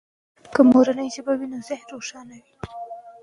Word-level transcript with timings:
که 0.53 0.61
مورنۍ 0.71 1.07
ژبه 1.15 1.33
وي 1.39 1.47
نو 1.51 1.57
ذهن 1.67 1.85
روښانه 1.93 2.37
وي. 2.43 2.55